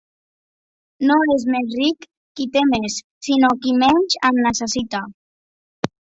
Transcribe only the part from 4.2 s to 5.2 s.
en necessita.